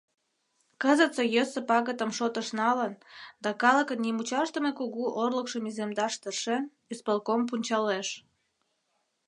[0.81, 2.93] Кызытсе йӧсӧ пагытым шотыш налын
[3.43, 8.07] да калыкын нимучашдыме кугу орлыкшым иземдаш тыршен, исполком пунчалеш: